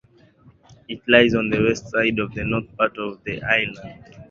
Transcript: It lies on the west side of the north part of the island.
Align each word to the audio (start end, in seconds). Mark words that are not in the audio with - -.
It 0.87 0.99
lies 1.07 1.35
on 1.35 1.51
the 1.51 1.61
west 1.61 1.91
side 1.91 2.17
of 2.17 2.33
the 2.33 2.43
north 2.43 2.75
part 2.75 2.97
of 2.97 3.23
the 3.23 3.39
island. 3.43 3.77